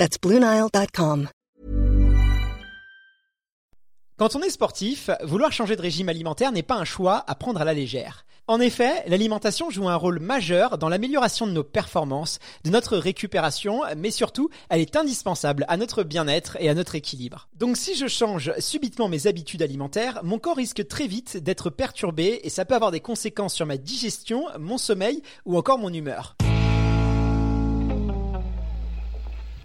[0.00, 1.28] That's BlueNile.com.
[4.16, 7.60] Quand on est sportif, vouloir changer de régime alimentaire n'est pas un choix à prendre
[7.60, 8.24] à la légère.
[8.46, 13.82] En effet, l'alimentation joue un rôle majeur dans l'amélioration de nos performances, de notre récupération,
[13.94, 17.50] mais surtout, elle est indispensable à notre bien-être et à notre équilibre.
[17.58, 22.40] Donc si je change subitement mes habitudes alimentaires, mon corps risque très vite d'être perturbé
[22.42, 26.36] et ça peut avoir des conséquences sur ma digestion, mon sommeil ou encore mon humeur.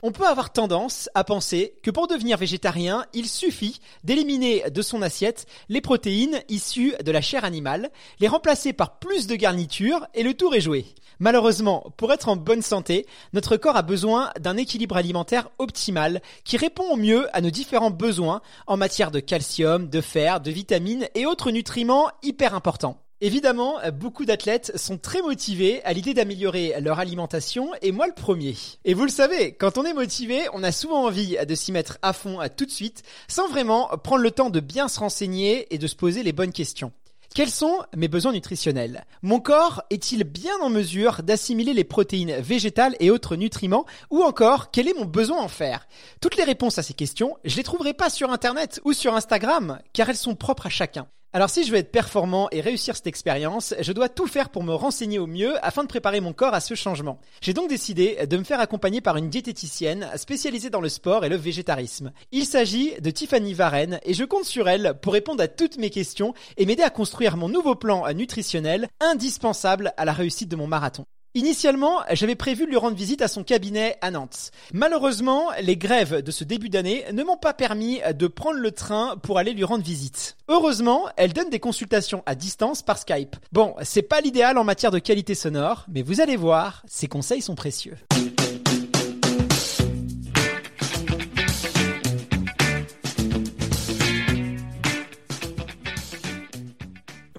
[0.08, 5.02] On peut avoir tendance à penser que pour devenir végétarien, il suffit d'éliminer de son
[5.02, 10.21] assiette les protéines issues de la chair animale, les remplacer par plus de garnitures et
[10.21, 10.85] le tour est joué.
[11.18, 16.58] Malheureusement, pour être en bonne santé, notre corps a besoin d'un équilibre alimentaire optimal qui
[16.58, 21.08] répond au mieux à nos différents besoins en matière de calcium, de fer, de vitamines
[21.15, 23.05] et autres nutriments hyper importants.
[23.21, 28.55] Évidemment, beaucoup d'athlètes sont très motivés à l'idée d'améliorer leur alimentation et moi le premier.
[28.84, 31.98] Et vous le savez, quand on est motivé, on a souvent envie de s'y mettre
[32.02, 35.77] à fond tout de suite sans vraiment prendre le temps de bien se renseigner et
[35.77, 36.91] de se poser les bonnes questions.
[37.34, 39.05] Quels sont mes besoins nutritionnels?
[39.21, 43.86] Mon corps est-il bien en mesure d'assimiler les protéines végétales et autres nutriments?
[44.10, 45.88] Ou encore, quel est mon besoin en fer
[46.21, 49.80] Toutes les réponses à ces questions, je les trouverai pas sur Internet ou sur Instagram,
[49.91, 51.08] car elles sont propres à chacun.
[51.36, 54.64] Alors si je veux être performant et réussir cette expérience, je dois tout faire pour
[54.64, 57.20] me renseigner au mieux afin de préparer mon corps à ce changement.
[57.42, 61.30] J'ai donc décidé de me faire accompagner par une diététicienne spécialisée dans le sport et
[61.30, 62.14] le végétarisme.
[62.32, 65.90] Il s'agit de Tiffany Varenne et je compte sur elle pour répondre à toutes mes
[65.90, 70.68] questions et m'aider à construire mon nouveau plan nutritionnel indispensable à la réussite de mon
[70.68, 71.06] marathon.
[71.35, 74.51] Initialement, j'avais prévu de lui rendre visite à son cabinet à Nantes.
[74.72, 79.18] Malheureusement, les grèves de ce début d'année ne m'ont pas permis de prendre le train
[79.22, 80.38] pour aller lui rendre visite.
[80.47, 83.35] Heureusement, elle donne des consultations à distance par Skype.
[83.51, 87.41] Bon, c'est pas l'idéal en matière de qualité sonore, mais vous allez voir, ses conseils
[87.41, 87.97] sont précieux.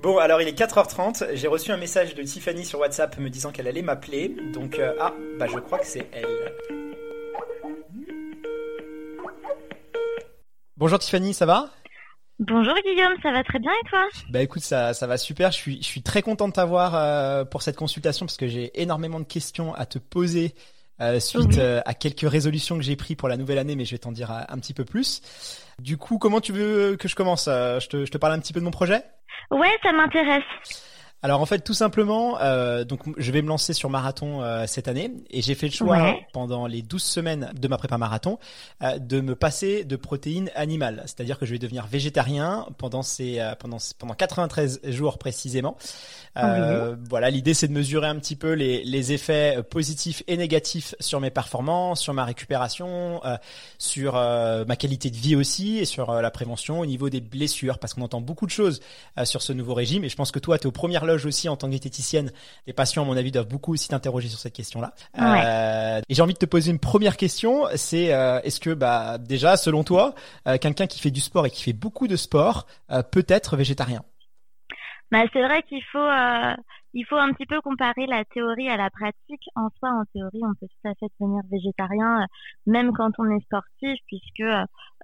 [0.07, 3.51] Bon, alors il est 4h30, j'ai reçu un message de Tiffany sur WhatsApp me disant
[3.51, 6.53] qu'elle allait m'appeler, donc euh, ah, bah je crois que c'est elle.
[10.77, 11.71] Bonjour Tiffany, ça va?
[12.39, 14.07] Bonjour Guillaume, ça va très bien et toi?
[14.31, 17.45] Bah écoute, ça, ça va super, je suis, je suis très content de t'avoir euh,
[17.45, 20.55] pour cette consultation parce que j'ai énormément de questions à te poser
[21.01, 23.99] euh, suite à quelques résolutions que j'ai prises pour la nouvelle année, mais je vais
[23.99, 25.21] t'en dire un petit peu plus.
[25.79, 28.53] Du coup, comment tu veux que je commence je te, je te parle un petit
[28.53, 29.03] peu de mon projet?
[29.51, 30.43] Ouais, ça m'intéresse.
[31.23, 34.87] Alors en fait tout simplement, euh, donc je vais me lancer sur marathon euh, cette
[34.87, 35.13] année.
[35.31, 38.39] Et j'ai fait le choix pendant les 12 semaines de ma prépa marathon
[38.83, 43.41] euh, de me passer de protéines animales, c'est-à-dire que je vais devenir végétarien pendant ces
[43.59, 45.77] pendant pendant 93 jours précisément.
[46.35, 51.21] Voilà, l'idée c'est de mesurer un petit peu les, les effets positifs et négatifs sur
[51.21, 53.23] mes performances, sur ma récupération,
[53.79, 57.79] sur ma qualité de vie aussi et sur la prévention au niveau des blessures.
[57.79, 58.81] Parce qu'on entend beaucoup de choses
[59.25, 60.05] sur ce nouveau régime.
[60.05, 62.31] Et je pense que toi tu es aux premières aussi en tant que diététicienne.
[62.67, 64.95] Les patients, à mon avis, doivent beaucoup aussi t'interroger sur cette question-là.
[65.19, 67.65] Euh, et j'ai envie de te poser une première question.
[67.77, 70.15] C'est euh, est-ce que, bah, déjà, selon toi,
[70.47, 72.67] euh, quelqu'un qui fait du sport et qui fait beaucoup de sport
[73.11, 74.03] peut être végétarien?
[75.11, 76.09] Bah, c'est vrai qu'il faut
[76.99, 79.45] il faut un petit peu comparer la théorie à la pratique.
[79.55, 82.27] En soi, en théorie, on peut tout à fait devenir végétarien,
[82.65, 84.49] même quand on est sportif, puisque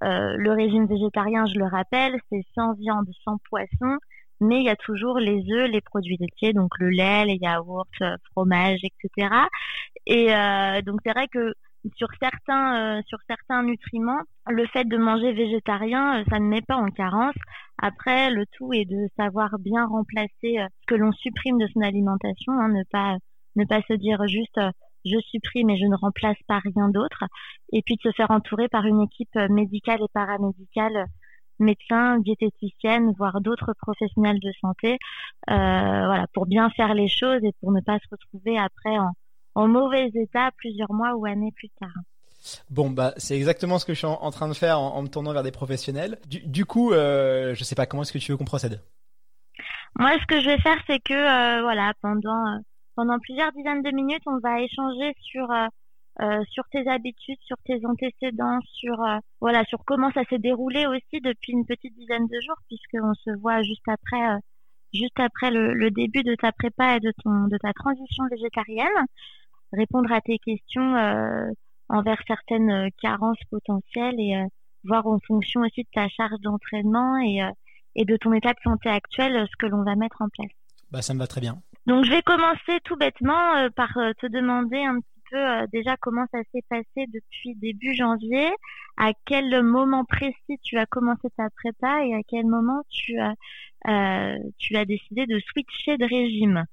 [0.00, 3.98] le régime végétarien, je le rappelle, c'est sans viande, sans poisson,
[4.42, 7.86] mais il y a toujours les œufs, les produits laitiers, donc le lait, les yaourts,
[8.02, 9.28] euh, fromage, etc.
[10.06, 11.54] Et euh, donc c'est vrai que
[11.96, 16.76] sur certains euh, sur certains nutriments, le fait de manger végétarien, ça ne met pas
[16.76, 17.34] en carence.
[17.80, 22.52] Après, le tout est de savoir bien remplacer ce que l'on supprime de son alimentation,
[22.52, 23.16] hein, ne pas
[23.56, 24.58] ne pas se dire juste
[25.04, 27.24] je supprime et je ne remplace pas rien d'autre,
[27.72, 31.06] et puis de se faire entourer par une équipe médicale et paramédicale
[31.62, 34.98] médecins, diététiciennes, voire d'autres professionnels de santé,
[35.50, 35.54] euh,
[36.06, 38.96] voilà, pour bien faire les choses et pour ne pas se retrouver après
[39.54, 41.90] en, mauvais état plusieurs mois ou années plus tard.
[42.70, 45.32] Bon bah c'est exactement ce que je suis en, train de faire en, me tournant
[45.32, 46.18] vers des professionnels.
[46.26, 48.82] Du, coup, euh, je sais pas comment est-ce que tu veux qu'on procède?
[49.98, 52.60] Moi, ce que je vais faire, c'est que euh, voilà, pendant
[52.96, 55.50] pendant plusieurs dizaines de minutes, on va échanger sur
[56.50, 58.96] sur tes habitudes, sur tes antécédents, sur
[59.40, 63.30] voilà, sur comment ça s'est déroulé aussi depuis une petite dizaine de jours, puisqu'on se
[63.38, 64.38] voit juste après,
[64.92, 69.06] juste après le, le, début de ta prépa et de ton de ta transition végétarienne,
[69.72, 70.94] répondre à tes questions
[71.88, 74.46] envers certaines carences potentielles et
[74.84, 77.50] voir en fonction aussi de ta charge d'entraînement et, euh,
[77.94, 80.50] et de ton état de santé actuel euh, ce que l'on va mettre en place.
[80.90, 81.62] Bah, ça me va très bien.
[81.86, 86.26] Donc, je vais commencer tout bêtement euh, par te demander un petit peu déjà comment
[86.32, 88.50] ça s'est passé depuis début janvier,
[88.98, 93.34] à quel moment précis tu as commencé ta prépa et à quel moment tu as,
[94.58, 96.66] tu as décidé de switcher de régime?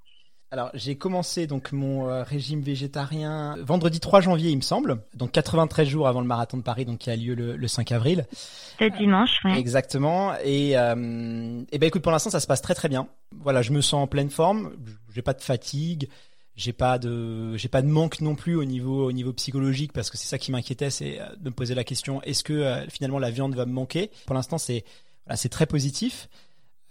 [0.51, 5.31] Alors, j'ai commencé donc mon euh, régime végétarien vendredi 3 janvier, il me semble, donc
[5.31, 8.25] 93 jours avant le marathon de Paris, donc qui a lieu le, 5 avril.
[8.79, 9.51] Le dimanche, oui.
[9.59, 10.33] Exactement.
[10.43, 13.07] Et, euh, et ben écoute, pour l'instant, ça se passe très très bien.
[13.31, 14.71] Voilà, je me sens en pleine forme.
[15.13, 16.09] J'ai pas de fatigue.
[16.59, 20.09] J'ai pas de, j'ai pas de manque non plus au niveau, au niveau psychologique parce
[20.09, 23.17] que c'est ça qui m'inquiétait, c'est euh, de me poser la question est-ce que finalement
[23.17, 24.11] la viande va me manquer?
[24.25, 24.83] Pour l'instant, c'est,
[25.25, 26.27] voilà, c'est très positif.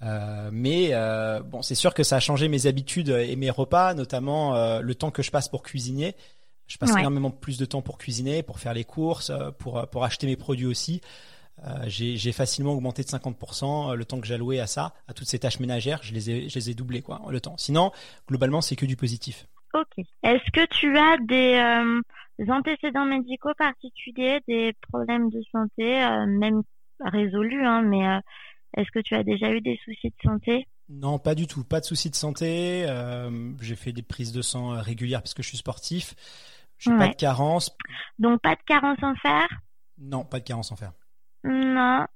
[0.03, 3.95] Euh, mais euh, bon, c'est sûr que ça a changé mes habitudes et mes repas,
[3.95, 6.15] notamment euh, le temps que je passe pour cuisiner.
[6.67, 10.27] Je passe énormément plus de temps pour cuisiner, pour faire les courses, pour pour acheter
[10.27, 11.01] mes produits aussi.
[11.87, 15.61] j'ai facilement augmenté de 50% le temps que j'allouais à ça, à toutes ces tâches
[15.61, 16.01] ménagères.
[16.03, 17.57] Je les ai je les ai doublées quoi, le temps.
[17.57, 17.91] Sinon,
[18.29, 19.47] globalement, c'est que du positif.
[19.75, 20.05] Ok.
[20.23, 26.63] Est-ce que tu as des antécédents médicaux particuliers, des problèmes de santé, même
[27.01, 28.21] résolus, hein, mais
[28.77, 30.67] est-ce que tu as déjà eu des soucis de santé?
[30.89, 31.65] Non, pas du tout.
[31.65, 32.87] Pas de soucis de santé.
[32.89, 36.15] Euh, j'ai fait des prises de sang euh, régulières parce que je suis sportif.
[36.79, 37.77] J'ai n'ai pas de carence.
[38.19, 39.49] Donc pas de carence en fer?
[39.99, 40.93] Non, pas de carence en fer.
[41.45, 42.07] Non.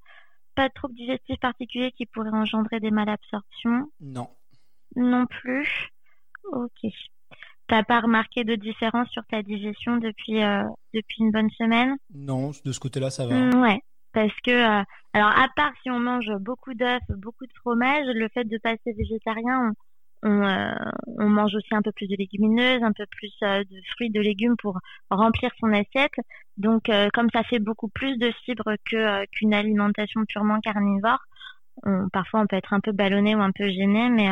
[0.55, 3.91] Pas de troubles digestifs particuliers qui pourraient engendrer des malabsorptions?
[4.01, 4.31] Non.
[4.97, 5.91] Non plus.
[6.53, 6.91] Ok.
[7.69, 11.97] T'as pas remarqué de différence sur ta digestion depuis euh, depuis une bonne semaine?
[12.15, 13.35] Non, de ce côté-là, ça va.
[13.61, 13.81] ouais
[14.13, 18.29] parce que euh, alors à part si on mange beaucoup d'œufs, beaucoup de fromage, le
[18.29, 19.73] fait de passer végétarien,
[20.23, 20.75] on, euh,
[21.19, 24.57] on, mange aussi un peu plus de légumineuses, un peu plus de fruits, de légumes
[24.61, 24.79] pour
[25.11, 26.13] remplir son assiette.
[26.59, 31.21] Donc comme ça fait beaucoup plus de fibres que qu'une alimentation purement carnivore,
[31.85, 34.29] on, parfois on peut être un peu ballonné ou un peu gêné, mais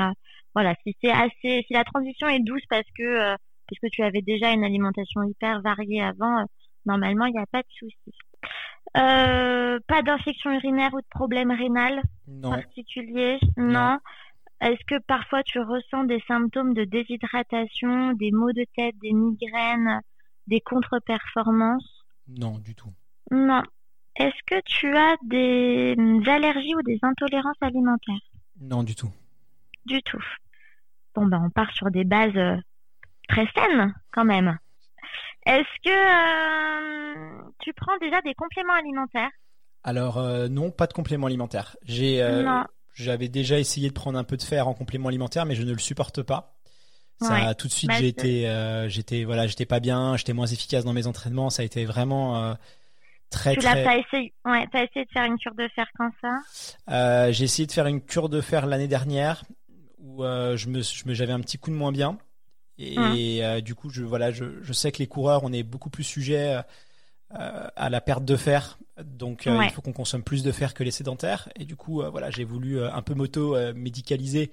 [0.55, 3.37] voilà, si c'est assez, si la transition est douce parce que
[3.67, 6.45] puisque tu avais déjà une alimentation hyper variée avant,
[6.87, 8.13] normalement il n'y a pas de souci.
[8.97, 12.03] Euh, pas d'infection urinaire ou de problème rénal
[12.43, 13.39] particulier?
[13.57, 13.99] Non.
[14.61, 20.01] Est-ce que parfois tu ressens des symptômes de déshydratation, des maux de tête, des migraines,
[20.49, 22.05] des contre-performances?
[22.29, 22.93] Non, du tout.
[23.31, 23.63] Non.
[24.17, 25.95] Est-ce que tu as des
[26.27, 28.21] allergies ou des intolérances alimentaires?
[28.61, 29.11] Non, du tout.
[29.91, 30.23] Du tout.
[31.17, 32.57] Bon, ben, on part sur des bases euh,
[33.29, 34.57] très saines quand même.
[35.45, 39.31] Est-ce que euh, tu prends déjà des compléments alimentaires?
[39.83, 41.77] Alors euh, non, pas de compléments alimentaires.
[41.83, 42.63] J'ai, euh,
[42.95, 45.73] j'avais déjà essayé de prendre un peu de fer en complément alimentaire, mais je ne
[45.73, 46.57] le supporte pas.
[47.21, 50.85] Ça, tout de suite, bah, j'ai été, j'étais, voilà, j'étais pas bien, j'étais moins efficace
[50.85, 51.51] dans mes entraînements.
[51.51, 52.57] Ça a été vraiment
[53.29, 53.75] très, tu très.
[53.75, 57.33] l'as pas essayé, ouais, t'as essayé de faire une cure de fer quand ça?
[57.33, 59.43] J'ai essayé de faire une cure de fer l'année dernière
[60.03, 60.83] où je me,
[61.15, 62.19] j'avais un petit coup de moins bien.
[62.81, 65.91] Et euh, du coup, je, voilà, je, je, sais que les coureurs, on est beaucoup
[65.91, 66.63] plus sujet
[67.35, 68.79] euh, à la perte de fer.
[69.05, 71.51] Donc, euh, il faut qu'on consomme plus de fer que les sédentaires.
[71.57, 74.51] Et du coup, voilà, j'ai voulu un peu moto médicaliser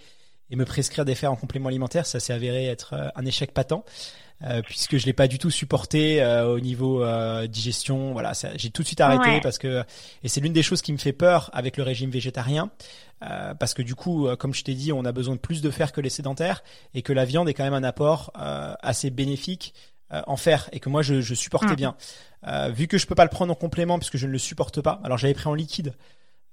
[0.50, 2.06] et me prescrire des fers en complément alimentaire.
[2.06, 3.84] Ça s'est avéré être un échec patent.
[4.44, 8.14] Euh, puisque je l'ai pas du tout supporté euh, au niveau euh, digestion.
[8.14, 9.84] Voilà, j'ai tout de suite arrêté parce que
[10.24, 12.70] et c'est l'une des choses qui me fait peur avec le régime végétarien.
[13.20, 15.92] parce que du coup, comme je t'ai dit, on a besoin de plus de fer
[15.92, 16.64] que les sédentaires
[16.94, 19.74] et que la viande est quand même un apport assez bénéfique
[20.12, 21.76] en fer et que moi je, je supportais mm.
[21.76, 21.96] bien.
[22.70, 25.02] vu que je peux pas le prendre en complément puisque je ne le supporte pas.
[25.04, 25.94] Alors j'avais pris en liquide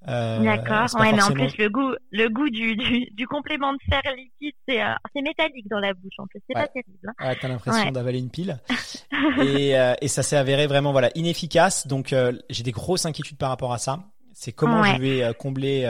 [0.08, 0.88] euh, D'accord.
[1.00, 4.54] Ouais, mais en plus le goût, le goût du, du, du complément de fer liquide,
[4.68, 4.92] c'est euh,
[5.22, 6.12] métallique dans la bouche.
[6.18, 6.98] En plus, c'est pas terrible.
[7.06, 7.26] Hein.
[7.26, 8.58] Ouais, t'as l'impression d'avaler une pile.
[9.38, 11.86] et, euh, et ça s'est avéré vraiment voilà inefficace.
[11.86, 12.14] Donc
[12.50, 14.00] j'ai des grosses inquiétudes par rapport à ça.
[14.34, 15.86] C'est comment je vais combler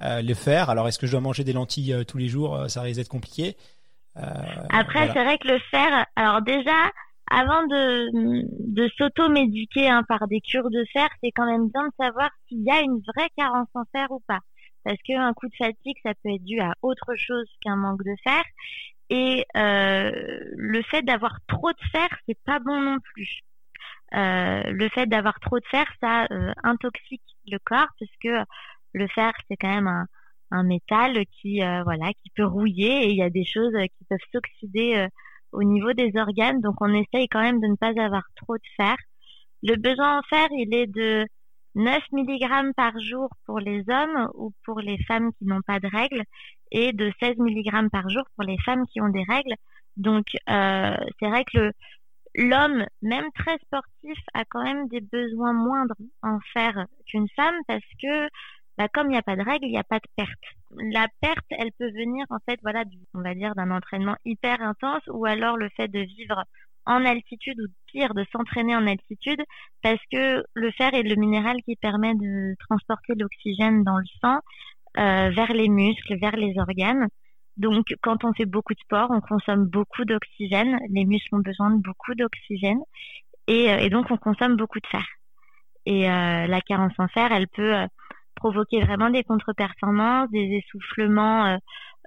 [0.00, 0.70] le fer.
[0.70, 3.56] Alors est-ce que je dois manger des lentilles tous les jours Ça risque d'être compliqué.
[4.14, 6.06] Après, c'est vrai que le fer.
[6.16, 6.90] Alors déjà
[7.30, 8.10] avant de,
[8.72, 12.62] de s'auto-médiquer hein, par des cures de fer, c'est quand même bien de savoir s'il
[12.62, 14.40] y a une vraie carence en fer ou pas.
[14.84, 18.14] Parce qu'un coup de fatigue, ça peut être dû à autre chose qu'un manque de
[18.22, 18.42] fer.
[19.10, 20.10] Et euh,
[20.56, 23.40] le fait d'avoir trop de fer, c'est pas bon non plus.
[24.14, 28.44] Euh, le fait d'avoir trop de fer, ça euh, intoxique le corps parce que
[28.92, 30.06] le fer, c'est quand même un,
[30.52, 34.04] un métal qui, euh, voilà, qui peut rouiller et il y a des choses qui
[34.08, 35.08] peuvent s'oxyder
[35.52, 36.60] au niveau des organes.
[36.60, 38.96] Donc on essaye quand même de ne pas avoir trop de fer.
[39.62, 41.26] Le besoin en fer, il est de
[41.76, 45.88] 9 mg par jour pour les hommes ou pour les femmes qui n'ont pas de
[45.88, 46.22] règles
[46.72, 49.54] et de 16 mg par jour pour les femmes qui ont des règles.
[49.96, 51.72] Donc euh, c'est vrai que
[52.34, 57.84] l'homme, même très sportif, a quand même des besoins moindres en fer qu'une femme parce
[58.02, 58.28] que
[58.78, 60.30] bah, comme il n'y a pas de règles, il n'y a pas de perte.
[60.92, 65.02] La perte, elle peut venir en fait, voilà, on va dire d'un entraînement hyper intense
[65.08, 66.44] ou alors le fait de vivre
[66.86, 69.42] en altitude ou pire de s'entraîner en altitude
[69.82, 74.40] parce que le fer est le minéral qui permet de transporter l'oxygène dans le sang
[74.98, 77.08] euh, vers les muscles, vers les organes.
[77.56, 81.70] Donc quand on fait beaucoup de sport, on consomme beaucoup d'oxygène, les muscles ont besoin
[81.70, 82.80] de beaucoup d'oxygène
[83.48, 85.04] et, euh, donc on consomme beaucoup de fer.
[85.86, 87.74] Et euh, la carence en fer, elle peut
[88.36, 91.56] provoquer vraiment des contre-performances, des essoufflements euh,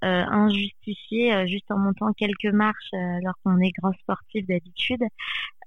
[0.05, 5.03] euh, injustifiés euh, juste en montant quelques marches lorsqu'on est grand sportif d'habitude,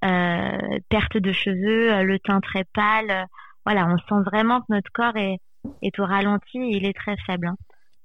[0.00, 3.26] perte de cheveux, le teint très pâle.
[3.66, 5.38] voilà, on sent vraiment que notre corps est,
[5.82, 7.48] est au ralenti et il est très faible.
[7.48, 7.56] Hein.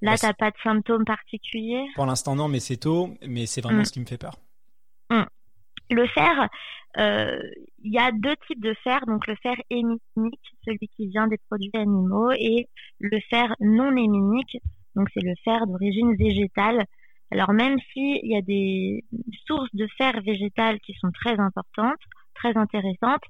[0.01, 1.87] Là, tu t'as pas de symptômes particuliers?
[1.95, 3.85] Pour l'instant, non, mais c'est tôt, mais c'est vraiment mm.
[3.85, 4.35] ce qui me fait peur.
[5.09, 5.23] Mm.
[5.89, 6.49] Le fer,
[6.97, 11.37] il y a deux types de fer, donc le fer héminique, celui qui vient des
[11.49, 12.67] produits animaux, et
[12.99, 14.57] le fer non héminique,
[14.95, 16.85] donc c'est le fer d'origine végétale.
[17.31, 19.03] Alors même s'il y a des
[19.45, 21.99] sources de fer végétal qui sont très importantes,
[22.33, 23.23] très intéressantes,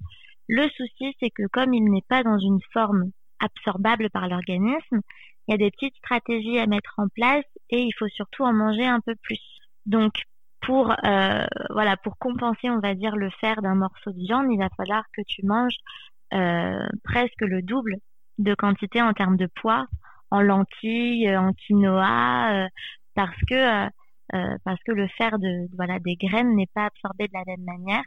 [0.48, 5.02] le souci c'est que comme il n'est pas dans une forme absorbable par l'organisme,
[5.48, 8.54] il y a des petites stratégies à mettre en place et il faut surtout en
[8.54, 9.42] manger un peu plus.
[9.86, 10.14] Donc
[10.62, 14.58] pour euh, voilà pour compenser on va dire le fer d'un morceau de viande il
[14.58, 15.78] va falloir que tu manges
[16.34, 17.96] euh, presque le double
[18.38, 19.86] de quantité en termes de poids
[20.32, 22.68] en lentilles en quinoa euh,
[23.16, 23.88] parce que
[24.66, 28.04] parce que le fer de voilà des graines n'est pas absorbé de la même manière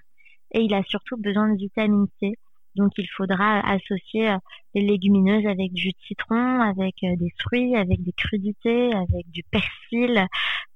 [0.52, 2.35] et il a surtout besoin de vitamine C
[2.74, 4.36] donc il faudra associer
[4.74, 10.26] les légumineuses avec du citron, avec des fruits, avec des crudités, avec du persil,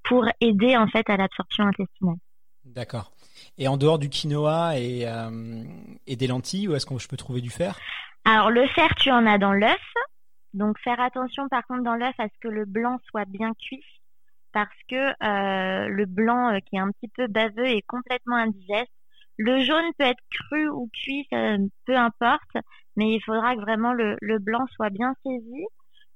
[0.03, 2.17] pour aider en fait à l'absorption intestinale.
[2.65, 3.13] D'accord.
[3.59, 5.63] Et en dehors du quinoa et, euh,
[6.07, 7.79] et des lentilles, où est-ce que je peux trouver du fer?
[8.25, 9.83] Alors le fer, tu en as dans l'œuf.
[10.55, 13.83] Donc faire attention par contre dans l'œuf à ce que le blanc soit bien cuit
[14.53, 18.91] parce que euh, le blanc euh, qui est un petit peu baveux est complètement indigeste.
[19.39, 21.27] Le jaune peut être cru ou cuit,
[21.87, 22.57] peu importe,
[22.97, 25.67] mais il faudra que vraiment le, le blanc soit bien saisi.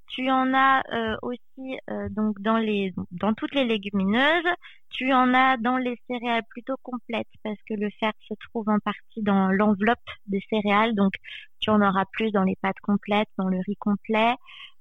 [0.08, 4.50] Tu en as euh, aussi euh, donc dans les dans toutes les légumineuses.
[4.90, 8.78] Tu en as dans les céréales plutôt complètes parce que le fer se trouve en
[8.78, 10.94] partie dans l'enveloppe des céréales.
[10.94, 11.12] Donc
[11.60, 14.34] tu en auras plus dans les pâtes complètes, dans le riz complet,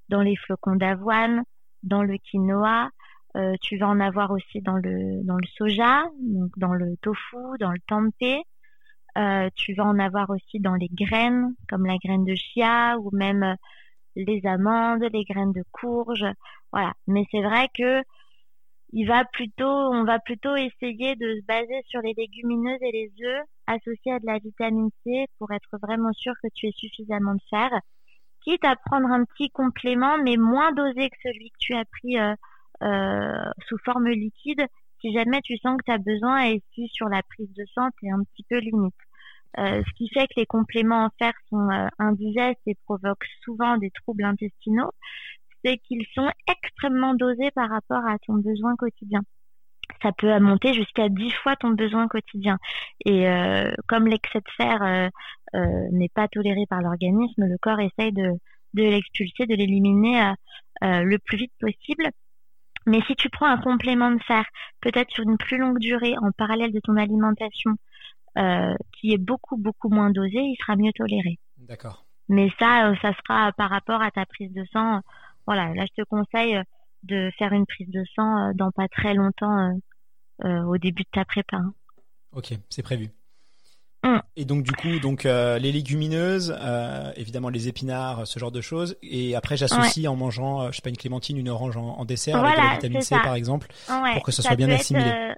[0.08, 1.44] dans les flocons d'avoine,
[1.84, 2.90] dans le quinoa.
[3.38, 7.38] Euh, tu vas en avoir aussi dans le dans le soja, donc dans le tofu,
[7.60, 8.42] dans le tempeh.
[9.18, 13.10] Euh, tu vas en avoir aussi dans les graines, comme la graine de chia ou
[13.16, 13.56] même
[14.16, 16.26] les amandes, les graines de courge,
[16.72, 16.94] voilà.
[17.08, 18.04] Mais c'est vrai que
[18.94, 23.12] il va plutôt, on va plutôt essayer de se baser sur les légumineuses et les
[23.26, 27.34] œufs associés à de la vitamine C pour être vraiment sûr que tu aies suffisamment
[27.34, 27.70] de fer.
[28.42, 32.18] Quitte à prendre un petit complément, mais moins dosé que celui que tu as pris
[32.18, 32.36] euh, euh,
[32.82, 34.66] sous forme liquide,
[35.02, 37.90] si jamais tu sens que tu as besoin et si sur la prise de sang,
[38.00, 38.96] tu es un petit peu limite.
[39.58, 43.78] Euh, ce qui fait que les compléments en fer sont euh, indigestes et provoquent souvent
[43.78, 44.92] des troubles intestinaux,
[45.64, 49.22] c'est qu'ils sont extrêmement dosés par rapport à ton besoin quotidien.
[50.04, 52.58] Ça peut monter jusqu'à 10 fois ton besoin quotidien.
[53.06, 55.10] Et euh, comme l'excès de fer
[55.92, 58.34] n'est pas toléré par l'organisme, le corps essaye de,
[58.74, 60.34] de l'expulser, de l'éliminer
[60.82, 62.12] le plus vite possible.
[62.88, 64.46] Mais si tu prends un complément de fer,
[64.82, 67.76] peut-être sur une plus longue durée, en parallèle de ton alimentation,
[68.38, 71.38] euh, qui est beaucoup beaucoup moins dosé, il sera mieux toléré.
[71.58, 72.06] D'accord.
[72.30, 75.02] Mais ça, euh, ça sera par rapport à ta prise de sang.
[75.46, 76.64] Voilà, là je te conseille euh,
[77.04, 79.72] de faire une prise de sang dans pas très longtemps
[80.44, 81.58] au début de ta prépa.
[81.58, 81.74] Hein.
[82.32, 83.10] Ok, c'est prévu.
[84.08, 84.22] Hum.
[84.36, 86.56] Et donc du coup, donc les légumineuses,
[87.16, 88.98] évidemment les épinards, ce genre de choses.
[89.02, 92.58] Et après, j'associe en mangeant, je sais pas, une clémentine, une orange en, dessert avec
[92.58, 93.68] de la vitamine C par exemple,
[94.14, 95.34] pour que ça, soit bien assimilé.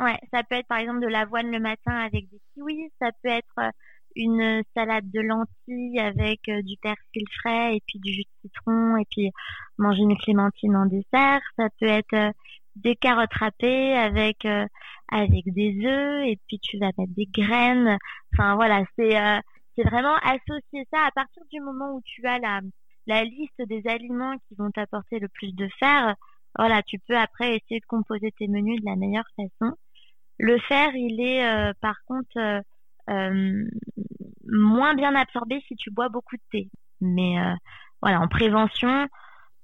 [0.00, 3.30] Ouais, ça peut être par exemple de l'avoine le matin avec des kiwis, ça peut
[3.30, 3.70] être euh,
[4.14, 8.96] une salade de lentilles avec euh, du persil frais et puis du jus de citron
[8.96, 9.32] et puis
[9.76, 12.30] manger une clémentine en dessert, ça peut être euh,
[12.76, 14.46] des carottes râpées avec
[15.08, 17.98] avec des œufs et puis tu vas mettre des graines.
[18.34, 19.16] Enfin voilà, c'est
[19.76, 22.60] c'est vraiment associer ça à partir du moment où tu as la
[23.06, 26.14] la liste des aliments qui vont t'apporter le plus de fer.
[26.58, 29.74] Voilà, tu peux après essayer de composer tes menus de la meilleure façon.
[30.38, 32.62] Le fer, il est par contre
[34.46, 36.68] moins bien absorbé si tu bois beaucoup de thé.
[37.00, 37.36] Mais
[38.02, 39.06] voilà, en prévention,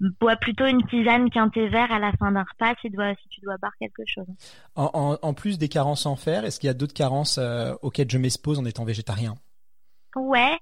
[0.00, 3.14] bois plutôt une tisane qu'un thé vert à la fin d'un repas si tu dois,
[3.22, 4.26] si tu dois boire quelque chose.
[4.74, 7.38] En, plus des carences en fer, est-ce qu'il y a d'autres carences
[7.82, 9.34] auxquelles je m'expose en étant végétarien?
[10.16, 10.58] Ouais,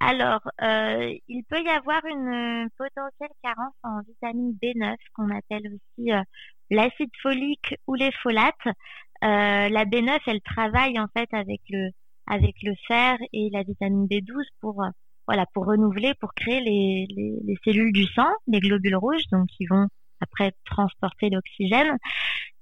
[0.00, 6.12] alors euh, il peut y avoir une potentielle carence en vitamine B9 qu'on appelle aussi
[6.12, 6.22] euh,
[6.70, 8.54] l'acide folique ou les folates.
[8.66, 11.90] Euh, la B9, elle travaille en fait avec le
[12.26, 14.82] avec le fer et la vitamine B12 pour
[15.26, 19.46] voilà pour renouveler, pour créer les, les, les cellules du sang, les globules rouges, donc
[19.48, 19.88] qui vont
[20.20, 21.96] après transporter l'oxygène.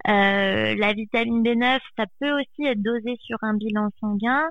[0.05, 4.49] la vitamine B9, ça peut aussi être dosé sur un bilan sanguin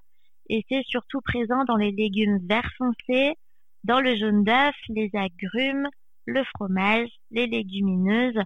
[0.50, 3.36] et c'est surtout présent dans les légumes verts foncés,
[3.84, 5.88] dans le jaune d'œuf, les agrumes,
[6.26, 8.40] le fromage, les légumineuses, euh,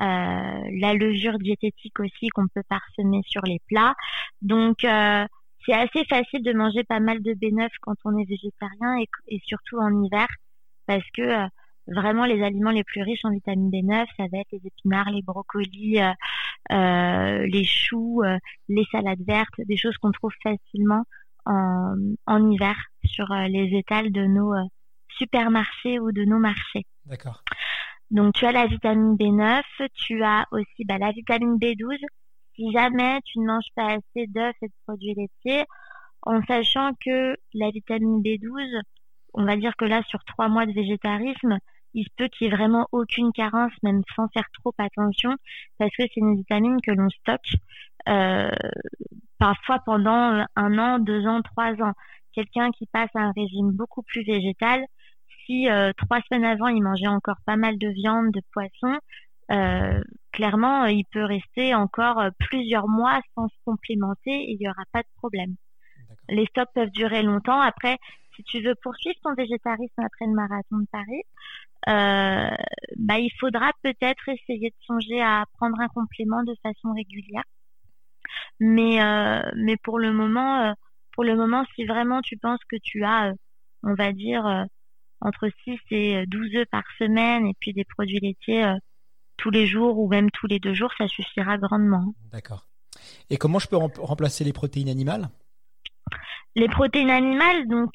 [0.00, 3.94] la levure diététique aussi qu'on peut parsemer sur les plats.
[4.42, 5.26] Donc euh,
[5.68, 9.78] c'est assez facile de manger pas mal de B9 quand on est végétarien et, surtout
[9.78, 10.26] en hiver
[10.86, 11.46] parce que euh,
[11.86, 15.22] vraiment les aliments les plus riches en vitamine B9, ça va être les épinards, les
[15.22, 16.00] brocolis,
[16.70, 18.22] les choux,
[18.68, 21.04] les salades vertes, des choses qu'on trouve facilement
[22.26, 24.62] en, hiver sur euh, les étals de nos euh,
[25.08, 26.84] supermarchés ou de nos marchés.
[27.06, 27.42] D'accord.
[28.10, 29.62] Donc tu as la vitamine B9,
[29.94, 31.96] tu as aussi bah, la vitamine B12.
[32.58, 35.64] Si jamais tu ne manges pas assez d'œufs et de produits laitiers,
[36.22, 38.80] en sachant que la vitamine B12,
[39.34, 41.58] on va dire que là sur trois mois de végétarisme,
[41.94, 45.36] il se peut qu'il n'y ait vraiment aucune carence, même sans faire trop attention,
[45.78, 47.54] parce que c'est une vitamine que l'on stocke
[48.08, 48.50] euh,
[49.38, 51.92] parfois pendant un an, deux ans, trois ans.
[52.32, 54.84] Quelqu'un qui passe à un régime beaucoup plus végétal,
[55.46, 58.98] si euh, trois semaines avant il mangeait encore pas mal de viande, de poisson,
[59.50, 60.00] euh,
[60.32, 65.00] clairement il peut rester encore plusieurs mois sans se complémenter et il n'y aura pas
[65.02, 65.54] de problème.
[66.28, 67.60] Les stocks peuvent durer longtemps.
[67.60, 67.96] Après,
[68.36, 71.22] si tu veux poursuivre ton végétarisme après le marathon de Paris,
[71.88, 72.56] euh,
[72.96, 77.44] bah, il faudra peut-être essayer de songer à prendre un complément de façon régulière.
[78.60, 80.72] Mais, euh, mais pour le moment, euh,
[81.12, 83.32] pour le moment, si vraiment tu penses que tu as,
[83.82, 84.66] on va dire,
[85.20, 88.64] entre 6 et 12 œufs par semaine et puis des produits laitiers
[89.38, 92.14] tous les jours ou même tous les deux jours, ça suffira grandement.
[92.30, 92.68] D'accord.
[93.30, 95.28] Et comment je peux remplacer les protéines animales?
[96.56, 97.90] Les protéines animales, donc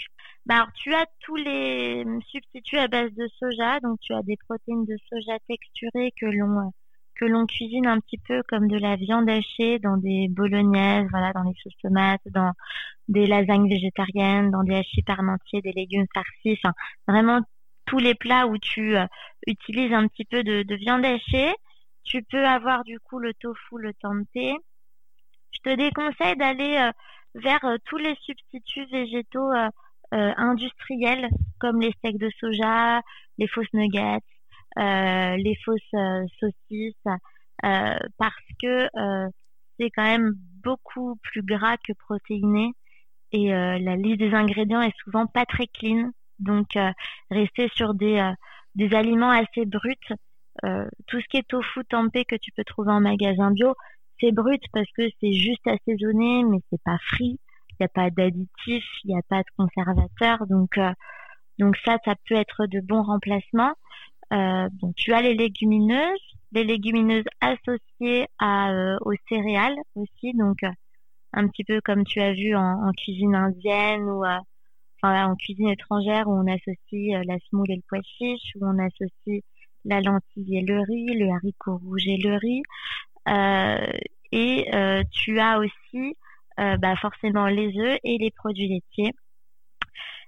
[0.45, 4.35] bah, alors, tu as tous les substituts à base de soja, donc tu as des
[4.47, 6.71] protéines de soja texturées que l'on
[7.15, 11.31] que l'on cuisine un petit peu comme de la viande hachée dans des bolognaises, voilà,
[11.31, 12.51] dans les sauces tomates, dans
[13.07, 16.73] des lasagnes végétariennes, dans des hachis parmentiers, des légumes farcis, enfin
[17.07, 17.41] vraiment
[17.85, 19.05] tous les plats où tu euh,
[19.47, 21.53] utilises un petit peu de, de, viande hachée.
[22.03, 24.55] Tu peux avoir du coup le tofu, le tempeh.
[25.51, 26.91] Je te déconseille d'aller euh,
[27.35, 29.51] vers euh, tous les substituts végétaux
[30.11, 31.27] industriels
[31.59, 33.01] comme les steaks de soja,
[33.39, 34.19] les fausses nuggets,
[34.77, 37.03] les fausses saucisses,
[37.63, 38.87] parce que
[39.79, 42.73] c'est quand même beaucoup plus gras que protéiné
[43.31, 46.11] et la liste des ingrédients est souvent pas très clean.
[46.43, 46.67] Donc
[47.31, 48.31] rester sur des
[48.75, 49.95] des aliments assez bruts.
[51.07, 53.75] tout ce qui est tofu tempeh que tu peux trouver en magasin bio,
[54.19, 57.39] c'est brut parce que c'est juste assaisonné, mais c'est pas frit
[57.73, 60.91] il n'y a pas d'additifs, il n'y a pas de conservateurs, donc euh,
[61.85, 63.73] ça, ça peut être de bons remplacements.
[64.31, 66.19] Euh, tu as les légumineuses,
[66.51, 70.59] les légumineuses associées à euh, aux céréales aussi, donc
[71.33, 74.23] un petit peu comme tu as vu en, cuisine indienne ou
[75.07, 79.41] en cuisine étrangère où on associe la semoule et le pois où on associe
[79.85, 82.63] la lentille et le riz, le haricot rouge et le riz.
[84.31, 86.15] et tu as aussi
[86.59, 89.11] euh, bah forcément les œufs et les produits laitiers.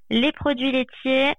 [0.09, 1.33] Les produits laitiers,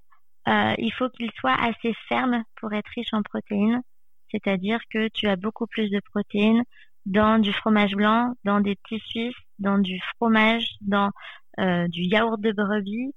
[0.49, 3.83] euh, il faut qu'ils soient assez fermes pour être riches en protéines,
[4.31, 6.63] c'est-à-dire que tu as beaucoup plus de protéines
[7.05, 11.11] dans du fromage blanc, dans des petits suisses, dans du fromage, dans
[11.59, 13.13] euh, du yaourt de brebis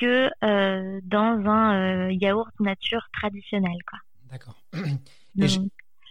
[0.00, 3.76] que euh, dans un euh, yaourt nature traditionnel.
[4.30, 4.56] D'accord.
[5.38, 5.60] Et, je,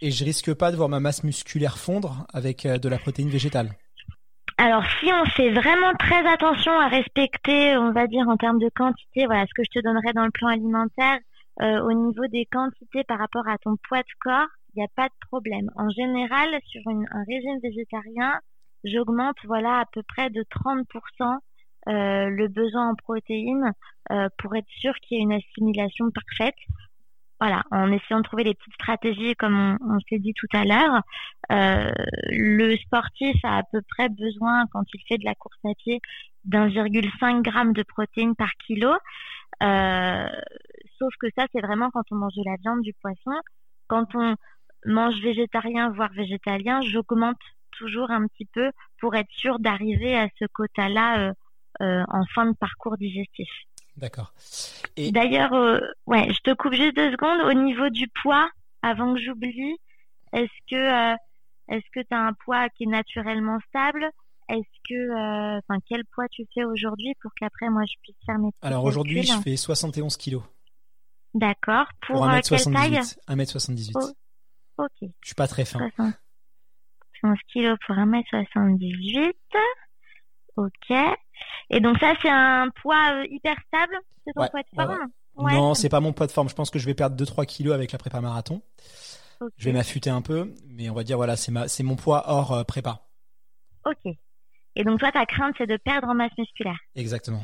[0.00, 3.68] et je risque pas de voir ma masse musculaire fondre avec de la protéine végétale?
[4.56, 8.70] Alors, si on fait vraiment très attention à respecter, on va dire en termes de
[8.74, 11.18] quantité, voilà ce que je te donnerais dans le plan alimentaire,
[11.62, 14.88] euh, au niveau des quantités par rapport à ton poids de corps, il n'y a
[14.96, 15.70] pas de problème.
[15.76, 18.40] En général, sur un régime végétarien,
[18.84, 20.84] j'augmente voilà à peu près de 30%
[21.22, 21.36] euh,
[21.86, 23.72] le besoin en protéines
[24.10, 26.56] euh, pour être sûr qu'il y ait une assimilation parfaite.
[27.38, 31.02] voilà, en essayant de trouver des petites stratégies comme on, s'est dit tout à l'heure.
[31.52, 31.90] Euh,
[32.30, 36.00] le sportif a à peu près besoin, quand il fait de la course à pied,
[36.44, 38.92] d'1,5 g de protéines par kilo.
[39.62, 40.28] Euh,
[40.98, 43.38] sauf que ça, c'est vraiment quand on mange de la viande, du poisson.
[43.86, 44.34] Quand on
[44.86, 47.38] mange végétarien, voire végétalien, j'augmente
[47.72, 51.32] toujours un petit peu pour être sûr d'arriver à ce quota-là euh,
[51.80, 53.48] en fin de parcours digestif.
[53.96, 54.32] D'accord.
[54.96, 55.12] Et...
[55.12, 57.40] D'ailleurs, euh, ouais, je te coupe juste deux secondes.
[57.42, 58.48] Au niveau du poids,
[58.82, 59.76] avant que j'oublie,
[60.32, 60.76] est-ce que
[61.12, 61.16] euh,
[61.68, 64.08] est-ce que tu as un poids qui est naturellement stable?
[64.48, 68.38] Est-ce que, euh, enfin, quel poids tu fais aujourd'hui pour qu'après moi je puisse faire
[68.38, 70.42] mes Alors aujourd'hui, je fais 71 kilos.
[71.34, 71.86] D'accord.
[72.06, 73.18] Pour, 1m78.
[73.28, 74.14] 1m78.
[74.78, 74.88] ok.
[75.00, 75.78] Je suis pas très fin.
[77.20, 79.34] 71 kilos pour 1m78.
[80.60, 80.96] Ok.
[81.70, 83.96] Et donc ça, c'est un poids euh, hyper stable?
[84.26, 85.08] C'est ton poids de forme?
[85.38, 86.50] Non, c'est pas mon poids de forme.
[86.50, 88.60] Je pense que je vais perdre 2-3 kilos avec la prépa marathon.
[89.56, 92.24] Je vais m'affûter un peu, mais on va dire voilà, c'est ma, c'est mon poids
[92.26, 93.00] hors euh, prépa.
[93.86, 94.12] Ok.
[94.76, 96.78] Et donc toi, ta crainte, c'est de perdre en masse musculaire?
[96.94, 97.42] Exactement.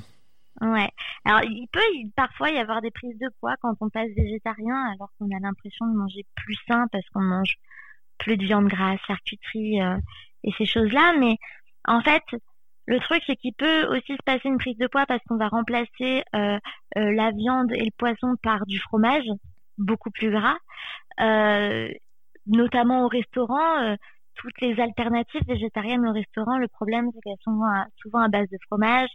[0.61, 0.91] Ouais.
[1.25, 1.81] Alors il peut
[2.15, 5.87] parfois y avoir des prises de poids quand on passe végétarien, alors qu'on a l'impression
[5.87, 7.57] de manger plus sain parce qu'on mange
[8.19, 9.97] plus de viande grasse, charcuterie euh,
[10.45, 11.15] et ces choses-là.
[11.19, 11.39] Mais
[11.87, 12.23] en fait,
[12.87, 15.49] le truc, c'est qu'il peut aussi se passer une prise de poids parce qu'on va
[15.49, 16.59] remplacer euh,
[16.97, 19.25] euh, la viande et le poisson par du fromage,
[19.77, 20.57] beaucoup plus gras.
[21.21, 21.89] Euh,
[22.47, 23.97] notamment au restaurant,
[24.37, 27.61] toutes les alternatives végétariennes au restaurant, le problème, c'est qu'elles sont
[28.01, 29.09] souvent à base de fromage.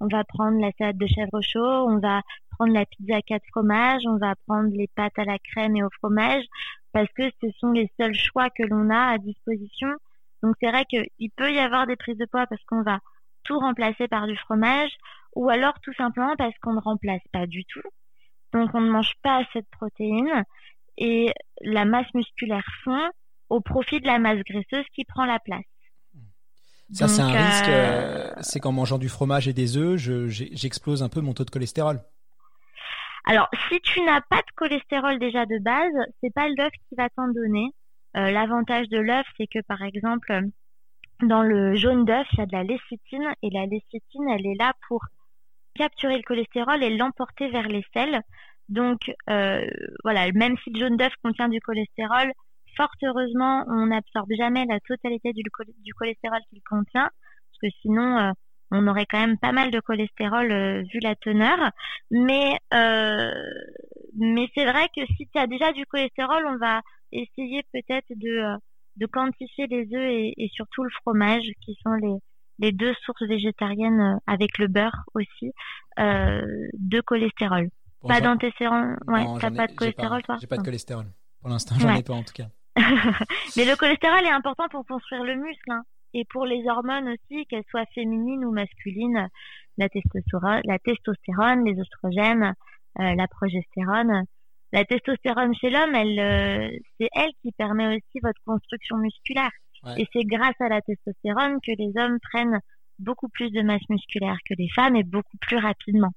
[0.00, 2.20] On va prendre la salade de chèvre chaud, on va
[2.58, 5.82] prendre la pizza à quatre fromages, on va prendre les pâtes à la crème et
[5.82, 6.44] au fromage,
[6.92, 9.88] parce que ce sont les seuls choix que l'on a à disposition.
[10.42, 12.98] Donc c'est vrai qu'il peut y avoir des prises de poids parce qu'on va
[13.44, 14.90] tout remplacer par du fromage,
[15.34, 17.82] ou alors tout simplement parce qu'on ne remplace pas du tout.
[18.52, 20.44] Donc on ne mange pas assez de protéines
[20.96, 23.10] et la masse musculaire fond
[23.48, 25.64] au profit de la masse graisseuse qui prend la place.
[26.92, 27.68] Ça, c'est un risque.
[27.68, 31.44] Euh, euh, c'est qu'en mangeant du fromage et des œufs, j'explose un peu mon taux
[31.44, 32.00] de cholestérol.
[33.24, 37.08] Alors, si tu n'as pas de cholestérol déjà de base, c'est pas l'œuf qui va
[37.08, 37.70] t'en donner.
[38.16, 40.30] Euh, l'avantage de l'œuf, c'est que par exemple,
[41.22, 44.58] dans le jaune d'œuf, il y a de la lécithine et la lécithine, elle est
[44.58, 45.00] là pour
[45.74, 48.20] capturer le cholestérol et l'emporter vers les selles.
[48.68, 49.66] Donc euh,
[50.02, 52.32] voilà, même si le jaune d'œuf contient du cholestérol,
[52.76, 55.42] fort heureusement, on n'absorbe jamais la totalité du,
[55.92, 58.32] cholestérol qu'il contient, parce que sinon, euh,
[58.70, 61.70] on aurait quand même pas mal de cholestérol euh, vu la teneur.
[62.10, 62.58] Mais
[64.16, 68.56] mais c'est vrai que si tu as déjà du cholestérol, on va essayer peut-être de
[68.96, 72.16] de quantifier les œufs et, surtout le fromage, qui sont les,
[72.58, 75.52] les deux sources végétariennes euh, avec le beurre aussi,
[75.98, 77.68] euh, de cholestérol.
[78.06, 80.36] pas d'antécédents, ouais, t'as pas de cholestérol toi?
[80.40, 81.06] J'ai pas de cholestérol.
[81.40, 82.48] Pour l'instant, j'en ai pas en tout cas.
[83.56, 85.82] Mais le cholestérol est important pour construire le muscle hein.
[86.12, 89.28] et pour les hormones aussi, qu'elles soient féminines ou masculines,
[89.76, 92.54] la testostérone, la testostérone les oestrogènes,
[93.00, 94.24] euh, la progestérone
[94.74, 99.50] la testostérone chez l'homme, elle, euh, c'est elle qui permet aussi votre construction musculaire.
[99.98, 102.58] Et c'est grâce à la testostérone que les hommes prennent
[102.98, 106.12] beaucoup plus de masse musculaire que les femmes et beaucoup plus rapidement.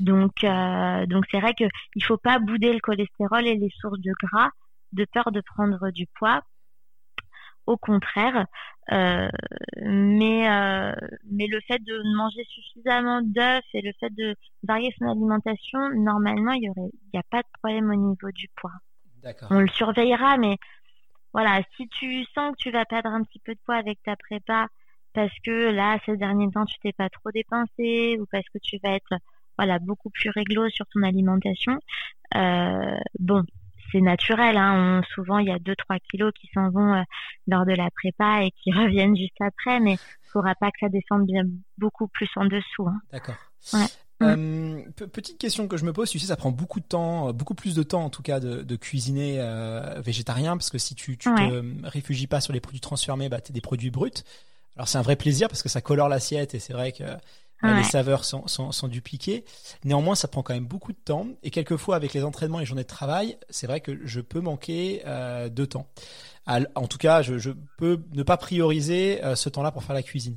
[0.00, 1.64] Donc, euh, donc c'est vrai que
[1.94, 4.50] il faut pas bouder le cholestérol et les sources de gras
[4.92, 6.42] de peur de prendre du poids
[7.66, 8.46] au contraire.
[8.92, 9.28] Euh,
[9.82, 10.92] mais, euh,
[11.30, 16.52] mais le fait de manger suffisamment d'œufs et le fait de varier son alimentation, normalement,
[16.52, 18.72] il n'y y a pas de problème au niveau du poids.
[19.50, 20.56] On le surveillera, mais
[21.32, 24.14] voilà, si tu sens que tu vas perdre un petit peu de poids avec ta
[24.14, 24.68] prépa,
[25.12, 28.78] parce que là, ces derniers temps, tu t'es pas trop dépensé, ou parce que tu
[28.84, 29.14] vas être
[29.58, 31.78] voilà beaucoup plus réglo sur ton alimentation,
[32.34, 33.42] euh, bon,
[33.92, 34.56] c'est naturel.
[34.56, 35.02] Hein.
[35.14, 37.02] souvent, il y a 2-3 kilos qui s'en vont euh,
[37.46, 40.78] lors de la prépa et qui reviennent juste après, mais il ne faudra pas que
[40.80, 41.44] ça descende bien
[41.78, 42.88] beaucoup plus en dessous.
[42.88, 43.00] Hein.
[43.12, 43.36] D'accord.
[44.22, 47.54] Euh, petite question que je me pose, tu sais, ça prend beaucoup de temps, beaucoup
[47.54, 51.28] plus de temps en tout cas de, cuisiner euh, végétarien, parce que si tu, tu
[51.28, 54.24] te réfugies pas sur les produits transformés, bah, tu des produits bruts.
[54.76, 57.04] Alors c'est un vrai plaisir parce que ça colore l'assiette et c'est vrai que
[57.62, 59.44] les saveurs sont, sont, sont, dupliquées.
[59.84, 61.26] Néanmoins, ça prend quand même beaucoup de temps.
[61.42, 64.40] Et quelquefois, avec les entraînements et les journées de travail, c'est vrai que je peux
[64.40, 65.86] manquer euh, de temps.
[66.76, 70.04] En tout cas, je, je peux ne pas prioriser euh, ce temps-là pour faire la
[70.04, 70.36] cuisine.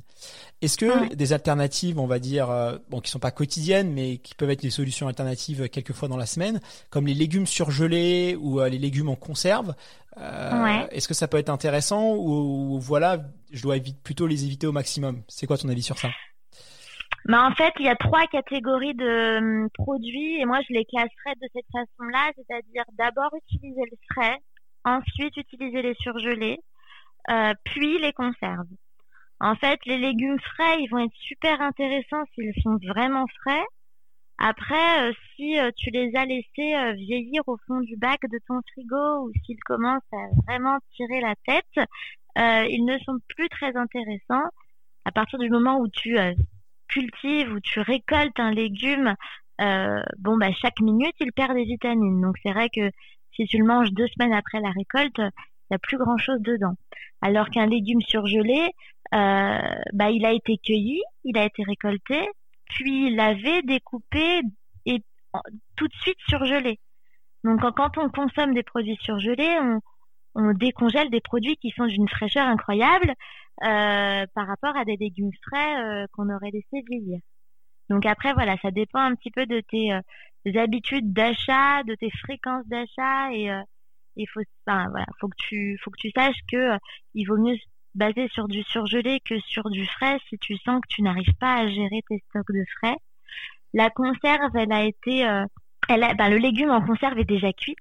[0.60, 4.34] Est-ce que des alternatives, on va dire, euh, bon, qui sont pas quotidiennes, mais qui
[4.34, 8.78] peuvent être des solutions alternatives quelquefois dans la semaine, comme les légumes surgelés ou les
[8.78, 9.74] légumes en conserve,
[10.90, 14.66] est-ce que ça peut être intéressant ou, ou voilà, je dois éviter, plutôt les éviter
[14.66, 15.22] au maximum?
[15.28, 16.08] C'est quoi ton avis sur ça?
[17.30, 20.84] Bah, en fait, il y a trois catégories de hum, produits et moi je les
[20.84, 24.38] classerais de cette façon-là, c'est-à-dire d'abord utiliser le frais,
[24.84, 26.58] ensuite utiliser les surgelés,
[27.30, 28.66] euh, puis les conserves.
[29.40, 33.64] En fait, les légumes frais, ils vont être super intéressants s'ils sont vraiment frais.
[34.38, 38.38] Après, euh, si euh, tu les as laissés euh, vieillir au fond du bac de
[38.48, 41.88] ton frigo ou s'ils commencent à vraiment tirer la tête,
[42.36, 44.48] ils ne sont plus très intéressants.
[45.04, 46.16] À partir du moment où tu
[46.90, 49.14] cultives, où tu récoltes un légume,
[50.18, 52.20] bon bah chaque minute il perd des vitamines.
[52.20, 52.90] Donc c'est vrai que
[53.32, 56.40] si tu le manges deux semaines après la récolte, il n'y a plus grand chose
[56.40, 56.74] dedans.
[57.22, 58.70] Alors qu'un légume surgelé,
[59.12, 62.28] bah il a été cueilli, il a été récolté,
[62.66, 64.40] puis lavé, découpé
[64.86, 65.02] et
[65.76, 66.78] tout de suite surgelé.
[67.44, 69.80] Donc quand on consomme des produits surgelés, on,
[70.34, 73.14] on décongèle des produits qui sont d'une fraîcheur incroyable euh,
[73.60, 77.20] par rapport à des légumes frais euh, qu'on aurait laissé vieillir.
[77.88, 82.10] Donc après voilà, ça dépend un petit peu de tes, euh, habitudes d'achat, de tes
[82.10, 83.50] fréquences d'achat et
[84.16, 86.76] il faut enfin, voilà, faut que tu faut que tu saches que
[87.14, 87.56] il vaut mieux
[87.94, 91.56] basé sur du surgelé que sur du frais si tu sens que tu n'arrives pas
[91.56, 92.96] à gérer tes stocks de frais.
[93.72, 95.44] La conserve, elle a été, euh,
[95.88, 97.76] elle a, ben, le légume en conserve est déjà cuit,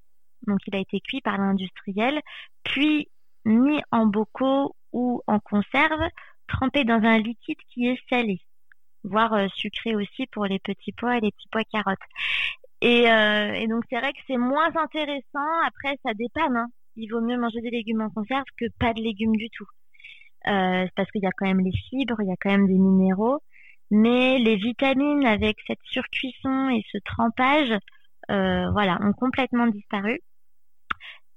[0.47, 2.21] donc il a été cuit par l'industriel,
[2.63, 3.09] puis
[3.45, 6.01] mis en bocaux ou en conserve,
[6.47, 8.41] trempé dans un liquide qui est salé,
[9.03, 11.97] voire euh, sucré aussi pour les petits pois et les petits pois carottes.
[12.81, 15.61] Et, euh, donc c'est vrai que c'est moins intéressant.
[15.65, 16.57] Après, ça dépanne.
[16.57, 16.67] Hein.
[16.95, 19.67] Il vaut mieux manger des légumes en conserve que pas de légumes du tout
[20.47, 22.77] euh, parce qu'il y a quand même les fibres, il y a quand même des
[22.77, 23.39] minéraux,
[23.91, 27.73] mais les vitamines avec cette surcuisson et ce trempage,
[28.27, 30.19] voilà, ont complètement disparu.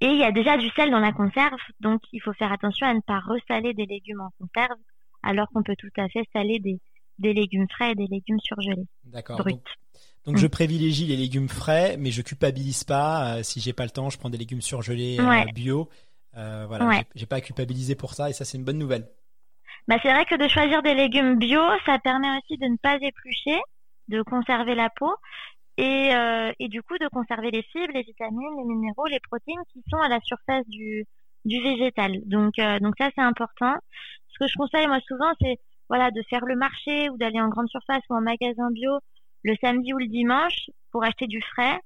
[0.03, 2.89] Et il y a déjà du sel dans la conserve, donc il faut faire attention
[2.89, 4.77] à ne pas ressaler des légumes en conserve,
[5.23, 6.81] alors qu'on peut tout à fait saler des,
[7.21, 8.89] des légumes frais et des légumes surgelés.
[9.05, 9.47] D'accord.
[10.25, 10.51] Donc, je mm.
[10.51, 13.37] privilégie les légumes frais, mais je culpabilise pas.
[13.37, 15.89] Euh, si j'ai pas le temps, je prends des légumes surgelés euh, bio.
[16.37, 19.09] Euh, voilà, j'ai pas à culpabiliser pour ça et ça c'est une bonne nouvelle.
[19.87, 22.97] Bah, c'est vrai que de choisir des légumes bio, ça permet aussi de ne pas
[22.97, 23.61] éplucher,
[24.09, 25.15] de conserver la peau
[25.79, 29.63] et, euh, et du coup de conserver les fibres, les vitamines, les minéraux, les protéines
[29.73, 31.07] qui sont à la surface du,
[31.45, 32.21] du végétal.
[32.27, 33.75] Donc, euh, donc ça c'est important.
[34.29, 35.59] Ce que je conseille moi souvent, c'est
[35.89, 38.99] voilà de faire le marché ou d'aller en grande surface ou en magasin bio
[39.43, 41.79] le samedi ou le dimanche pour acheter du frais,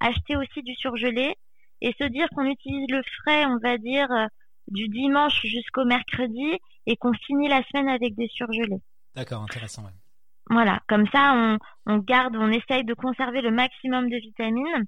[0.00, 1.34] acheter aussi du surgelé
[1.80, 4.26] et se dire qu'on utilise le frais, on va dire, euh,
[4.68, 8.80] du dimanche jusqu'au mercredi et qu'on finit la semaine avec des surgelés.
[9.14, 9.82] D'accord, intéressant.
[10.50, 14.84] Voilà, comme ça, on, on, garde, on essaye de conserver le maximum de vitamines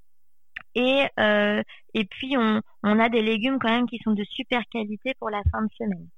[0.74, 1.62] et, euh,
[1.94, 5.30] et puis on, on, a des légumes quand même qui sont de super qualité pour
[5.30, 6.08] la fin de semaine.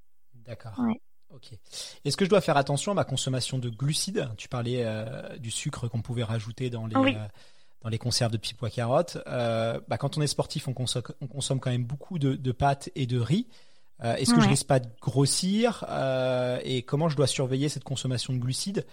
[0.45, 0.73] D'accord.
[1.29, 1.51] Ok.
[2.05, 4.29] Est-ce que je dois faire attention à ma consommation de glucides?
[4.37, 8.53] Tu parlais euh, du sucre qu'on pouvait rajouter dans les, dans les conserves de petits
[8.53, 9.17] pois carottes.
[9.27, 12.51] Euh, bah, quand on est sportif, on consomme, on consomme quand même beaucoup de, de
[12.51, 13.47] pâtes et de riz.
[14.03, 15.83] Euh, Est-ce que je risque pas de grossir?
[15.89, 18.85] Euh, Et comment je dois surveiller cette consommation de glucides?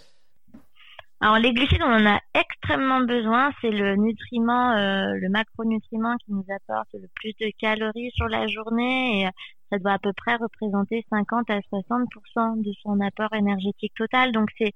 [1.25, 3.51] Alors les glucides, on en a extrêmement besoin.
[3.63, 8.47] C'est le nutriment, euh, le macronutriment qui nous apporte le plus de calories sur la
[8.47, 9.29] journée et
[9.73, 14.33] ça doit à peu près représenter 50 à 60% de son apport énergétique total.
[14.33, 14.73] Donc c'est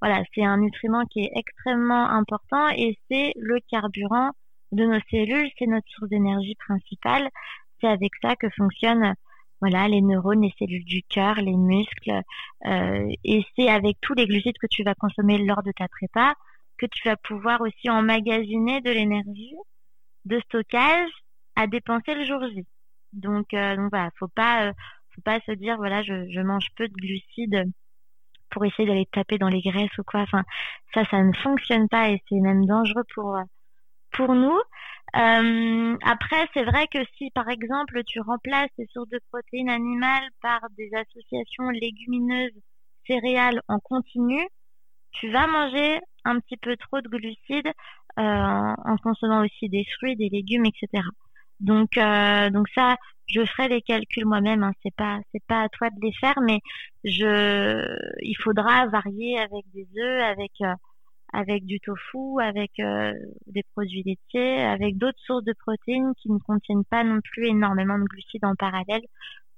[0.00, 4.32] voilà, c'est un nutriment qui est extrêmement important et c'est le carburant
[4.72, 5.50] de nos cellules.
[5.56, 7.28] C'est notre source d'énergie principale.
[7.80, 9.14] C'est avec ça que fonctionne
[9.62, 12.20] voilà, les neurones, les cellules du cœur, les muscles.
[12.66, 16.34] Euh, et c'est avec tous les glucides que tu vas consommer lors de ta prépa
[16.78, 19.54] que tu vas pouvoir aussi emmagasiner de l'énergie
[20.24, 21.10] de stockage
[21.54, 22.66] à dépenser le jour J.
[23.12, 24.72] Donc, euh, donc voilà, faut pas, euh,
[25.14, 27.70] faut pas se dire voilà, je, mange peu de glucides
[28.50, 30.20] pour essayer d'aller taper dans les graisses ou quoi.
[30.20, 30.42] Enfin,
[30.92, 34.58] ça, ça ne fonctionne pas et c'est même dangereux pour nous.
[35.16, 40.28] Euh, après, c'est vrai que si par exemple tu remplaces ces sources de protéines animales
[40.40, 42.58] par des associations légumineuses
[43.06, 44.40] céréales en continu,
[45.12, 47.72] tu vas manger un petit peu trop de glucides
[48.18, 51.04] euh, en consommant aussi des fruits, des légumes, etc.
[51.60, 52.96] Donc, euh, donc ça,
[53.26, 54.62] je ferai les calculs moi-même.
[54.64, 56.60] Hein, c'est pas, c'est pas à toi de les faire, mais
[57.04, 60.74] je, il faudra varier avec des œufs, avec euh,
[61.32, 63.12] avec du tofu, avec euh,
[63.46, 67.98] des produits laitiers, avec d'autres sources de protéines qui ne contiennent pas non plus énormément
[67.98, 69.02] de glucides en parallèle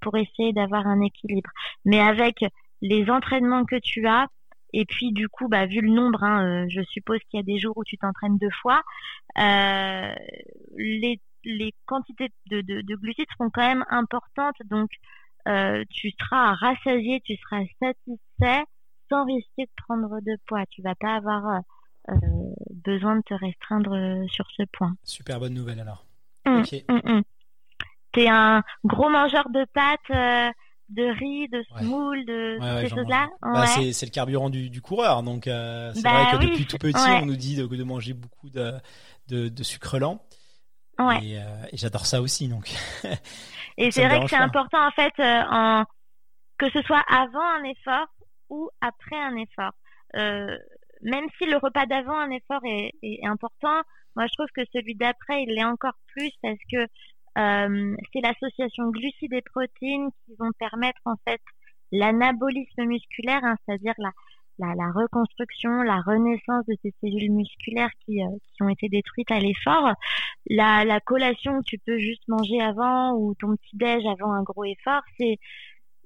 [0.00, 1.50] pour essayer d'avoir un équilibre.
[1.84, 2.44] Mais avec
[2.82, 4.28] les entraînements que tu as,
[4.72, 7.44] et puis du coup, bah, vu le nombre, hein, euh, je suppose qu'il y a
[7.44, 8.82] des jours où tu t'entraînes deux fois,
[9.38, 10.14] euh,
[10.76, 14.90] les, les quantités de, de, de, glucides seront quand même importantes, donc
[15.46, 18.64] euh, tu seras rassasié, tu seras satisfait
[19.08, 20.64] sans risquer de prendre de poids.
[20.70, 21.60] Tu vas pas avoir
[22.08, 22.14] euh,
[22.84, 24.94] besoin de te restreindre sur ce point.
[25.02, 26.04] Super bonne nouvelle alors.
[26.46, 26.84] Mmh, ok.
[26.88, 27.22] Mmh, mmh.
[28.12, 30.52] T'es un gros mangeur de pâtes
[30.90, 33.28] de riz, de semoule, de ces choses-là?
[33.42, 36.78] Bah, c'est le carburant du, du coureur, donc euh, c'est bah vrai que depuis tout
[36.78, 38.72] petit, on nous dit de, de manger beaucoup de,
[39.28, 40.22] de, de sucre lent.
[40.98, 42.70] Et, euh, et j'adore ça aussi, donc.
[43.76, 45.84] et c'est vrai que c'est important en fait, euh, en
[46.56, 48.06] que ce soit avant un effort
[48.80, 49.72] après un effort.
[50.16, 50.56] Euh,
[51.02, 52.92] même si le repas d'avant un effort est,
[53.24, 53.82] important,
[54.16, 56.86] moi je trouve que celui d'après il l'est encore plus parce que
[57.36, 61.40] euh, c'est l'association glucides et protéines qui vont permettre en fait
[61.92, 64.10] l'anabolisme musculaire, hein, c'est-à-dire la,
[64.58, 69.30] la, la, reconstruction, la renaissance de ces cellules musculaires qui, euh, qui ont été détruites
[69.30, 69.92] à l'effort.
[70.48, 74.42] La, la collation que tu peux juste manger avant ou ton petit déj avant un
[74.42, 75.38] gros effort, c'est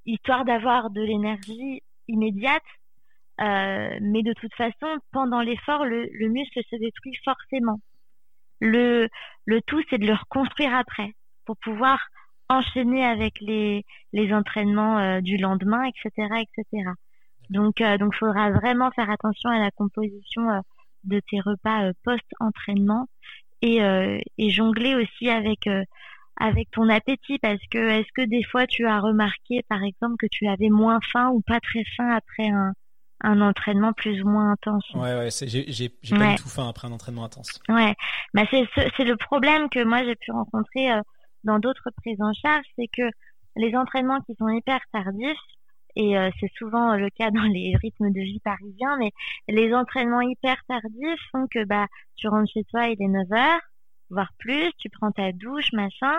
[0.05, 2.63] histoire d'avoir de l'énergie immédiate.
[3.41, 7.79] Euh, mais de toute façon, pendant l'effort, le, le muscle se détruit forcément.
[8.59, 9.07] Le,
[9.45, 11.13] le tout, c'est de le reconstruire après
[11.45, 11.99] pour pouvoir
[12.49, 16.89] enchaîner avec les, les entraînements euh, du lendemain, etc., etc.
[17.49, 20.59] Donc, euh, donc, faudra vraiment faire attention à la composition euh,
[21.05, 23.07] de tes repas post-entraînement
[23.61, 23.79] et
[24.51, 25.67] jongler aussi avec
[26.39, 30.27] avec ton appétit parce que est-ce que des fois tu as remarqué par exemple que
[30.31, 32.73] tu avais moins faim ou pas très faim après un,
[33.21, 34.85] un entraînement plus ou moins intense?
[34.93, 37.59] Ouais, ouais, j'ai, pas du tout faim après un entraînement intense.
[37.67, 37.93] Ouais,
[38.33, 40.89] bah c'est, c'est le problème que moi j'ai pu rencontrer
[41.43, 43.09] dans d'autres prises en charge, c'est que
[43.55, 45.37] les entraînements qui sont hyper tardifs,
[45.95, 49.11] et euh, c'est souvent le cas dans les rythmes de vie parisiens, mais
[49.47, 53.59] les entraînements hyper tardifs font que bah tu rentres chez toi, il est 9 h
[54.09, 56.15] voire plus, tu prends ta douche, machin,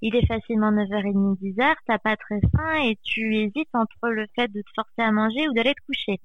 [0.00, 4.48] il est facilement 9h30, 10h, t'as pas très faim et tu hésites entre le fait
[4.48, 6.20] de te forcer à manger ou d'aller te coucher.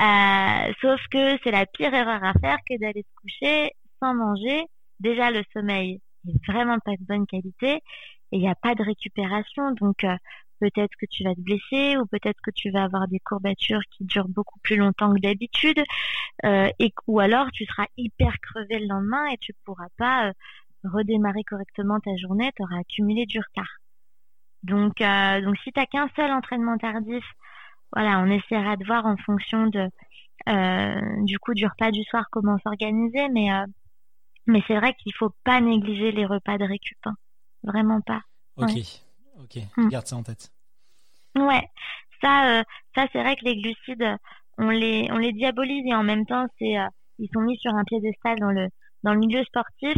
[0.00, 4.64] Euh, sauf que c'est la pire erreur à faire que d'aller se coucher sans manger.
[5.00, 6.00] Déjà le sommeil,
[6.48, 7.80] vraiment pas de bonne qualité et
[8.32, 9.72] il n'y a pas de récupération.
[9.72, 10.16] Donc euh,
[10.60, 14.04] peut-être que tu vas te blesser ou peut-être que tu vas avoir des courbatures qui
[14.04, 15.82] durent beaucoup plus longtemps que d'habitude
[16.44, 20.32] euh, et ou alors tu seras hyper crevé le lendemain et tu pourras pas euh,
[20.84, 23.80] redémarrer correctement ta journée, tu auras accumulé du retard.
[24.62, 27.24] Donc donc si tu qu'un seul entraînement tardif,
[27.92, 29.88] voilà, on essaiera de voir en fonction de
[31.24, 33.50] du coup du repas du soir comment s'organiser mais
[34.46, 36.98] mais c'est vrai qu'il faut pas négliger les repas de récup.
[37.04, 37.16] Hein.
[37.62, 38.20] Vraiment pas.
[38.56, 38.72] Ok,
[39.44, 39.88] ok, hmm.
[39.88, 40.50] garde ça en tête.
[41.36, 41.62] Ouais,
[42.22, 42.62] ça, euh,
[42.94, 44.16] ça c'est vrai que les glucides,
[44.58, 46.86] on les, on les diabolise et en même temps, c'est, euh,
[47.18, 48.68] ils sont mis sur un piédestal dans le,
[49.02, 49.96] dans le milieu sportif,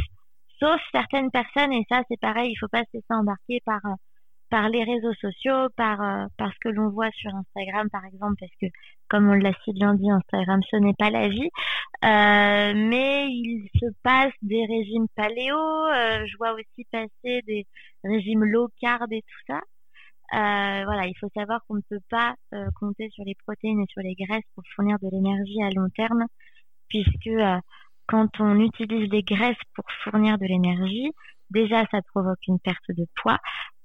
[0.59, 3.95] sauf certaines personnes et ça c'est pareil, il faut pas se laisser embarquer par euh,
[4.51, 8.37] par les réseaux sociaux, par, euh, par ce que l'on voit sur Instagram par exemple,
[8.39, 8.67] parce que
[9.09, 11.51] comme on l'a si bien dit, Instagram ce n'est pas la vie,
[12.05, 17.67] euh, mais il se passe des régimes paléo, euh, je vois aussi passer des
[18.05, 19.61] régimes low carb et tout ça.
[20.33, 22.35] Voilà, il faut savoir qu'on ne peut pas
[22.81, 26.25] compter sur les protéines et sur les graisses pour fournir de l'énergie à long terme,
[26.89, 27.31] puisque
[28.07, 31.11] quand on utilise les graisses pour fournir de l'énergie,
[31.51, 33.39] déjà ça provoque une perte de poids,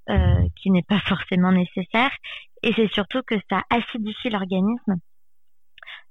[0.10, 2.10] euh, qui n'est pas forcément nécessaire.
[2.64, 4.96] Et c'est surtout que ça acidifie l'organisme.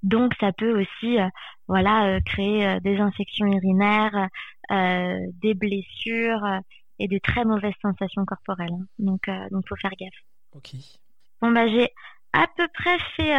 [0.01, 1.27] Donc ça peut aussi euh,
[1.67, 4.29] voilà euh, créer des infections urinaires,
[4.69, 6.61] des blessures
[6.99, 8.71] et des très mauvaises sensations corporelles.
[8.71, 8.85] Hein.
[8.97, 10.09] Donc donc faut faire gaffe.
[10.55, 10.71] Ok.
[11.41, 11.89] Bon bah j'ai
[12.31, 13.35] à peu près fait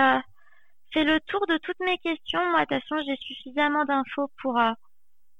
[0.92, 2.44] fait le tour de toutes mes questions.
[2.50, 4.60] Moi de toute façon j'ai suffisamment d'infos pour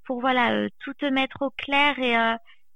[0.05, 2.17] pour voilà tout te mettre au clair et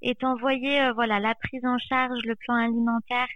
[0.02, 3.28] et t'envoyer euh, voilà la prise en charge, le plan alimentaire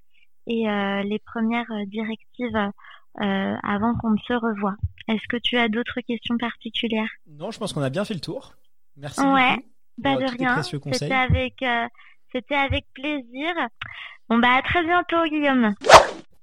[0.47, 2.71] et euh, les premières euh, directives
[3.17, 4.77] avant qu'on ne se revoie.
[5.09, 7.09] Est-ce que tu as d'autres questions particulières?
[7.27, 8.55] Non, je pense qu'on a bien fait le tour.
[8.97, 9.57] Merci ouais,
[9.99, 10.21] beaucoup.
[10.21, 10.63] de rien.
[10.63, 11.65] C'était avec,
[12.33, 13.53] c'était avec plaisir.
[14.29, 15.75] Bon bah à très bientôt, Guillaume.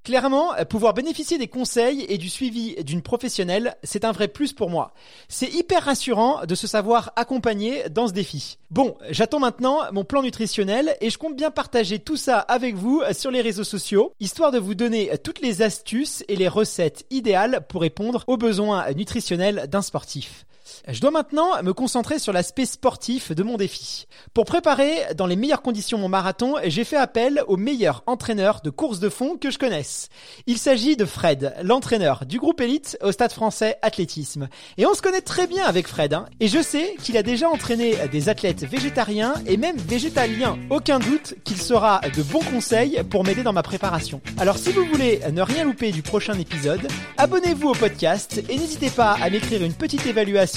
[0.07, 4.69] Clairement, pouvoir bénéficier des conseils et du suivi d'une professionnelle, c'est un vrai plus pour
[4.69, 4.93] moi.
[5.27, 8.57] C'est hyper rassurant de se savoir accompagné dans ce défi.
[8.71, 13.01] Bon, j'attends maintenant mon plan nutritionnel et je compte bien partager tout ça avec vous
[13.11, 17.65] sur les réseaux sociaux, histoire de vous donner toutes les astuces et les recettes idéales
[17.67, 20.46] pour répondre aux besoins nutritionnels d'un sportif.
[20.87, 24.07] Je dois maintenant me concentrer sur l'aspect sportif de mon défi.
[24.33, 28.69] Pour préparer dans les meilleures conditions mon marathon, j'ai fait appel au meilleur entraîneur de
[28.69, 30.09] course de fond que je connaisse.
[30.45, 34.47] Il s'agit de Fred, l'entraîneur du groupe élite au Stade français athlétisme.
[34.77, 36.25] Et on se connaît très bien avec Fred, hein.
[36.39, 40.57] et je sais qu'il a déjà entraîné des athlètes végétariens et même végétaliens.
[40.69, 44.21] Aucun doute qu'il sera de bons conseils pour m'aider dans ma préparation.
[44.37, 46.87] Alors si vous voulez ne rien louper du prochain épisode,
[47.17, 50.56] abonnez-vous au podcast et n'hésitez pas à m'écrire une petite évaluation,